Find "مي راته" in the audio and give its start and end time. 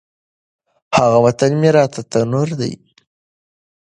1.61-2.01